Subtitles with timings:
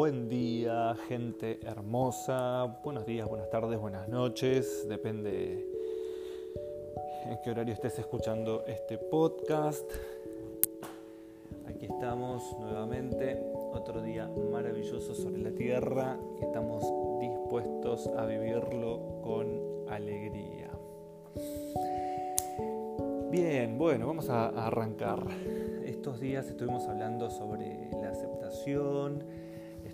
[0.00, 2.80] Buen día, gente hermosa.
[2.82, 4.88] Buenos días, buenas tardes, buenas noches.
[4.88, 5.62] Depende
[7.26, 9.84] en qué horario estés escuchando este podcast.
[11.66, 16.82] Aquí estamos nuevamente, otro día maravilloso sobre la tierra y estamos
[17.20, 20.70] dispuestos a vivirlo con alegría.
[23.30, 25.26] Bien, bueno, vamos a arrancar.
[25.84, 29.24] Estos días estuvimos hablando sobre la aceptación,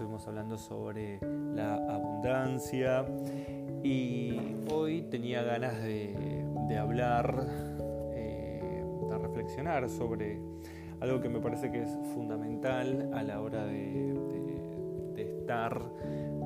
[0.00, 1.20] estuvimos hablando sobre
[1.54, 3.04] la abundancia
[3.82, 7.46] y hoy tenía ganas de, hablar,
[8.14, 10.40] eh, de reflexionar sobre
[11.00, 14.14] algo que me parece que es fundamental a la hora de,
[15.18, 15.78] estar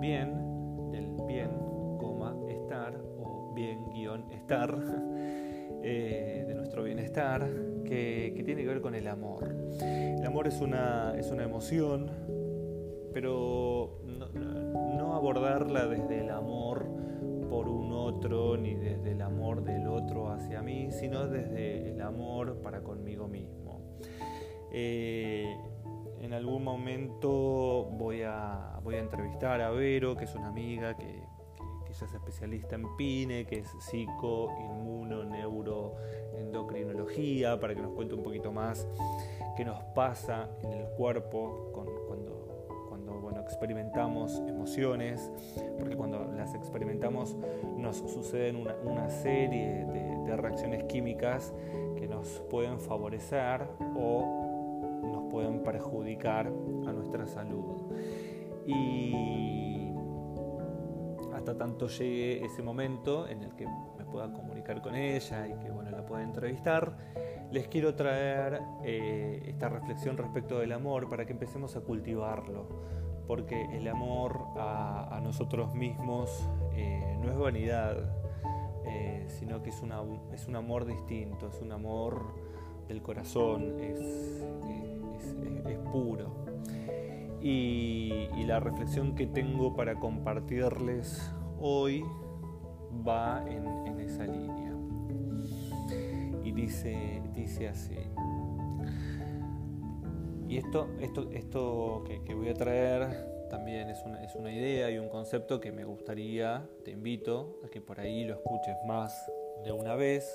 [0.01, 1.51] bien, del bien,
[2.01, 4.77] coma, estar o bien guion estar.
[5.87, 7.47] Eh, de nuestro bienestar
[7.85, 9.55] que, tiene que ver con el amor.
[9.83, 12.11] El amor es una, es una emoción,
[13.15, 16.85] pero no, abordarla desde el amor
[17.49, 22.61] por un otro ni desde el amor del otro hacia mí, sino desde el amor
[22.61, 23.81] para conmigo mismo.
[24.73, 25.57] Eh,
[26.21, 31.23] en algún momento voy a, voy a entrevistar a Vero, que es una amiga que,
[31.89, 35.23] ella es especialista en PINE, que es psico, inmuno,
[37.61, 38.87] para que nos cuente un poquito más
[39.57, 42.04] qué nos pasa en el cuerpo bueno,
[43.45, 45.31] experimentamos emociones,
[45.79, 47.37] porque cuando las experimentamos
[47.77, 51.55] nos suceden una, serie de, reacciones químicas
[51.97, 57.93] que nos pueden favorecer o nos pueden perjudicar a nuestra salud.
[58.67, 59.93] Y
[61.35, 65.71] hasta tanto llegue ese momento en el que me pueda comunicar con ella y que
[65.71, 66.97] bueno, la pueda entrevistar,
[67.53, 72.67] les quiero traer eh, esta reflexión respecto del amor para que empecemos a cultivarlo,
[73.27, 77.97] porque el amor a, nosotros mismos eh, no es vanidad,
[78.87, 80.03] eh, sino que es, una,
[80.33, 82.35] es un amor distinto, es un amor
[82.89, 83.99] del corazón, es,
[85.67, 86.45] es puro
[87.45, 91.31] y, la reflexión que tengo para compartirles
[91.61, 92.05] hoy
[93.07, 94.73] va en, esa línea.
[96.43, 97.97] Y dice, dice así.
[100.55, 104.99] Y esto, esto, esto que, voy a traer también es una, es una, idea y
[104.99, 109.13] un concepto que me gustaría, te invito a que por ahí lo escuches más
[109.65, 110.33] de una vez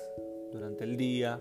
[0.52, 1.40] durante el día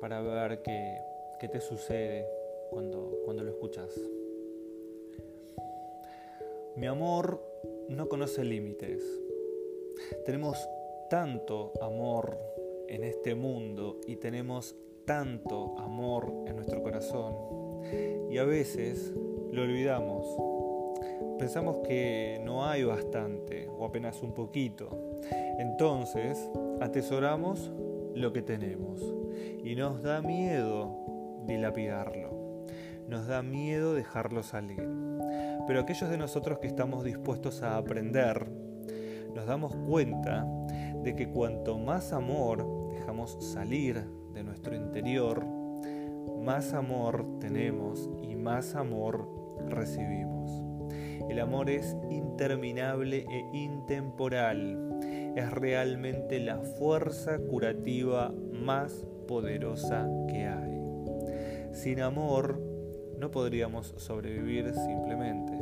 [0.00, 0.96] para ver qué,
[1.40, 2.24] qué te sucede
[2.70, 4.00] cuando, cuando lo escuchas.
[6.76, 7.44] Mi amor
[7.88, 9.02] no conoce límites.
[10.24, 10.68] Tenemos
[11.10, 12.38] tanto amor
[12.86, 17.61] en este mundo y tenemos tanto amor en nuestro corazón
[18.30, 19.12] y a veces
[19.50, 20.26] lo olvidamos.
[21.38, 25.18] Pensamos que no hay bastante o apenas un poquito.
[25.58, 26.38] Entonces
[26.80, 27.72] atesoramos
[28.14, 29.02] lo que tenemos
[29.64, 30.96] y nos da miedo
[31.46, 32.64] dilapidarlo.
[33.08, 34.88] Nos da miedo dejarlo salir.
[35.66, 38.48] Pero aquellos de nosotros que estamos dispuestos a aprender,
[39.34, 40.46] nos damos cuenta
[41.02, 45.44] de que cuanto más amor dejamos salir de nuestro interior,
[46.42, 49.28] más amor tenemos y más amor
[49.68, 50.62] recibimos.
[51.30, 55.00] El amor es interminable e intemporal.
[55.36, 60.82] Es realmente la fuerza curativa más poderosa que hay.
[61.72, 62.60] Sin amor
[63.18, 65.52] no podríamos sobrevivir simplemente.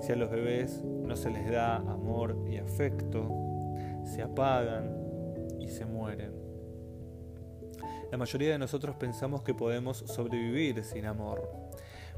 [0.00, 3.30] Si a los bebés no se les da amor y afecto,
[4.04, 4.90] se apagan
[5.60, 6.31] y se mueren.
[8.12, 11.50] La mayoría de nosotros pensamos que podemos sobrevivir sin amor,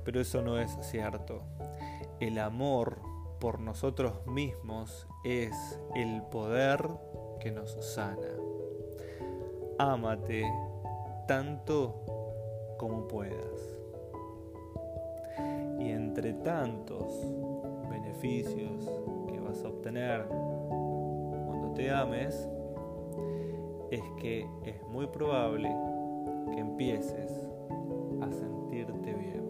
[0.05, 1.43] pero eso no es cierto.
[2.19, 2.99] El amor
[3.38, 5.54] por nosotros mismos es
[5.94, 6.84] el poder
[7.38, 8.27] que nos sana.
[9.78, 10.45] Ámate
[11.28, 13.78] tanto como puedas
[15.78, 17.07] y entre tantos
[17.89, 18.91] beneficios
[19.28, 22.48] que vas a obtener cuando te ames,
[23.95, 25.71] es que es muy probable
[26.53, 27.31] que empieces
[28.21, 29.45] a sentirte bien.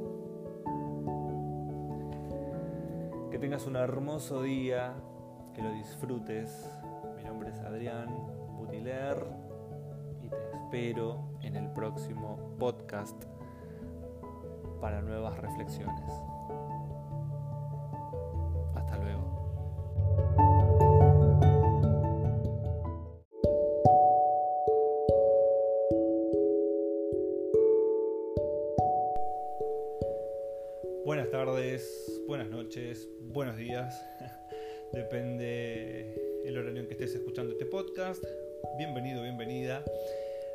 [3.31, 4.95] Que tengas un hermoso día,
[5.55, 6.71] que lo disfrutes.
[7.17, 8.09] Mi nombre es Adrián
[8.59, 9.27] Butiler
[10.23, 13.25] y te espero en el próximo podcast
[14.81, 16.34] para nuevas reflexiones.
[31.05, 33.95] Buenas tardes, buenas noches, buenos días.
[34.95, 36.15] Depende
[36.47, 38.25] el horario en que estés escuchando este podcast.
[38.79, 39.85] Bienvenido, bienvenida.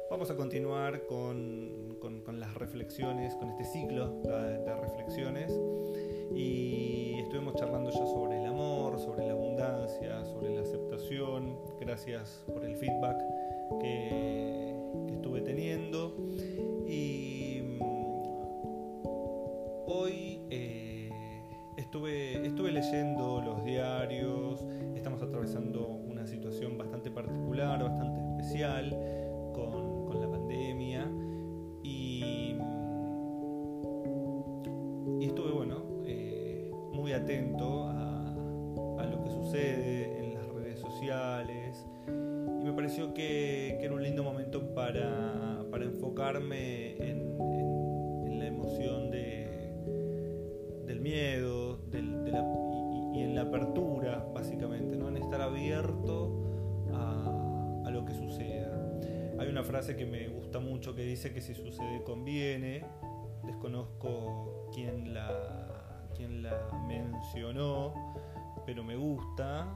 [0.10, 2.00] Vamos a continuar con,
[2.34, 5.52] las reflexiones, con este ciclo de, reflexiones.
[6.34, 11.60] Y estuvimos charlando ya sobre el amor, sobre la abundancia, sobre la aceptación.
[11.80, 13.18] Gracias por el feedback
[13.82, 14.74] que
[15.14, 16.16] estuve teniendo.
[25.40, 28.90] Atravesando una situación bastante particular, bastante especial
[29.54, 31.10] con, la pandemia.
[31.82, 32.58] Y,
[35.22, 38.34] y estuve bueno, eh, muy atento a,
[39.00, 41.86] a lo que sucede en las redes sociales.
[42.08, 47.29] Y me pareció que, que era un lindo momento para, para enfocarme en
[59.70, 62.84] frase que me gusta mucho que dice que si sucede conviene,
[63.44, 67.94] desconozco quién la, quién la mencionó,
[68.66, 69.68] pero me gusta,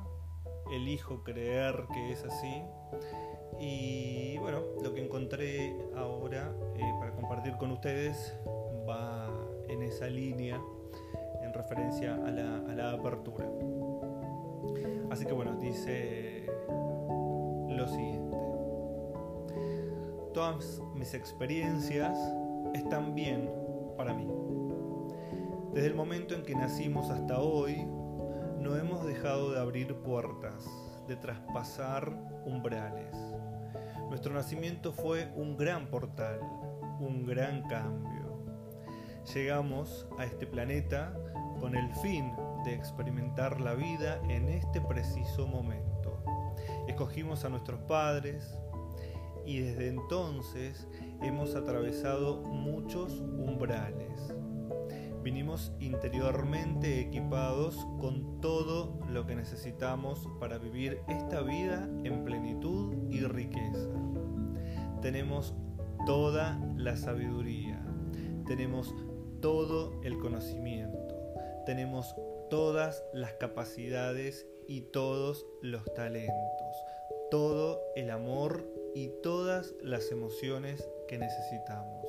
[0.73, 2.63] elijo creer que es así.
[3.59, 8.35] Y bueno, lo que encontré ahora eh, para compartir con ustedes
[8.89, 9.29] va
[9.69, 10.59] en esa línea
[11.53, 13.45] referencia a la, apertura.
[15.11, 16.47] Así que bueno, dice
[17.69, 18.42] lo siguiente.
[20.33, 22.17] Todas mis experiencias
[22.73, 23.51] están bien
[23.95, 24.27] para mí.
[25.73, 27.85] Desde el momento en que nacimos hasta hoy,
[28.59, 30.67] no hemos dejado de abrir puertas,
[31.07, 32.11] de traspasar
[32.45, 33.15] umbrales.
[34.09, 36.39] Nuestro nacimiento fue un gran portal,
[36.99, 38.43] un gran cambio.
[39.35, 41.15] Llegamos a este planeta
[41.59, 42.33] con el fin
[42.65, 46.23] de experimentar la vida en este preciso momento.
[46.87, 48.62] Escogimos a nuestros padres
[49.45, 50.87] y desde entonces
[51.21, 54.33] hemos atravesado muchos umbrales.
[55.23, 63.21] Vinimos interiormente equipados con todo lo que necesitamos para vivir esta vida en plenitud y
[63.21, 63.89] riqueza.
[65.01, 65.55] Tenemos
[66.05, 67.81] toda la sabiduría,
[68.45, 68.93] tenemos
[69.39, 71.13] todo el conocimiento
[71.65, 72.15] tenemos
[72.49, 76.75] todas las capacidades y todos los talentos,
[77.31, 82.05] todo el amor y todas las emociones que necesitamos.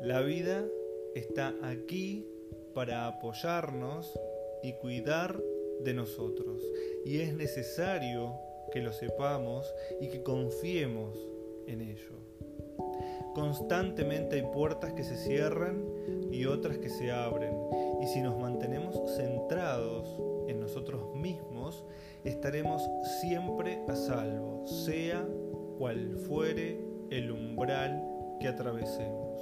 [0.00, 0.64] La vida
[1.14, 2.26] está aquí
[2.74, 4.18] para apoyarnos
[4.62, 5.40] y cuidar
[5.80, 6.62] de nosotros.
[7.04, 8.38] Y es necesario
[8.72, 11.16] que lo sepamos y que confiemos
[11.66, 12.22] en ello.
[13.34, 15.84] Constantemente hay puertas que se cierran
[16.30, 17.54] y otras que se abren.
[18.02, 20.08] Y si nos mantenemos centrados
[20.48, 21.84] en nosotros mismos,
[22.24, 22.82] estaremos
[23.20, 25.26] siempre a salvo, sea
[25.78, 26.80] cual fuere
[27.10, 28.02] el umbral
[28.40, 29.38] que atravesemos.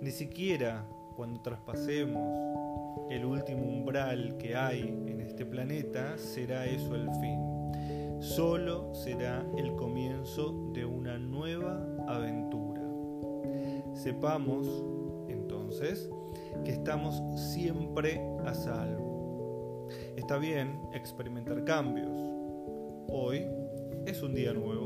[0.00, 0.84] Ni siquiera
[1.16, 2.54] cuando traspasemos
[3.10, 8.20] el último umbral que hay en este planeta será eso el fin.
[8.20, 12.82] Solo será el comienzo de una nueva aventura.
[13.94, 14.66] Sepamos
[15.28, 16.10] entonces
[16.64, 17.22] que estamos
[17.52, 19.88] siempre a salvo.
[20.16, 22.16] Está bien experimentar cambios.
[23.08, 23.46] Hoy
[24.06, 24.83] es un día nuevo.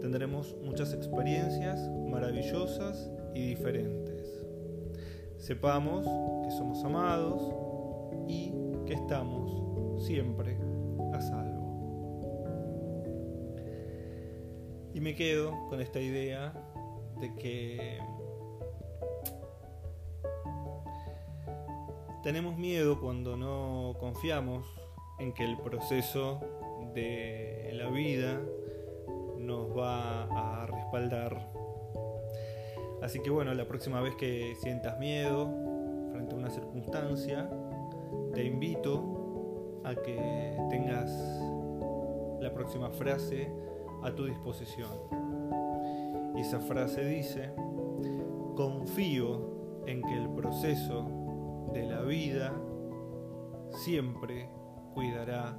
[0.00, 1.78] Tendremos muchas experiencias
[2.08, 4.46] maravillosas y diferentes.
[5.36, 6.04] Sepamos
[6.44, 7.42] que somos amados
[8.28, 8.52] y
[8.86, 10.56] que estamos siempre
[11.12, 11.58] a salvo.
[14.94, 16.52] Y me quedo con esta idea
[17.20, 17.98] de que
[22.22, 24.66] Tenemos miedo cuando no confiamos
[25.18, 26.40] en que el proceso
[26.92, 28.42] de la vida
[29.48, 31.48] nos va a respaldar.
[33.00, 35.48] Así que bueno, la próxima vez que sientas miedo
[36.12, 37.48] frente a una circunstancia,
[38.34, 41.10] te invito a que tengas
[42.40, 43.50] la próxima frase
[44.02, 44.90] a tu disposición.
[46.36, 47.50] Y esa frase dice,
[48.54, 52.52] confío en que el proceso de la vida
[53.70, 54.50] siempre
[54.92, 55.56] cuidará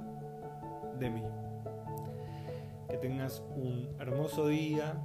[0.96, 1.39] de mí.
[2.90, 5.00] Que tengas un hermoso día.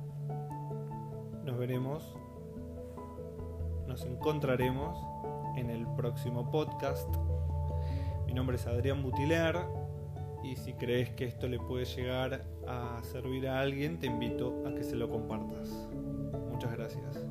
[1.43, 2.15] Nos veremos.
[3.87, 4.97] Nos encontraremos
[5.55, 7.07] en el próximo podcast.
[8.25, 9.55] Mi nombre es Adrián Butiler
[10.43, 14.73] y si crees que esto le puede llegar a servir a alguien, te invito a
[14.73, 15.87] que se lo compartas.
[16.51, 17.23] Muchas gracias.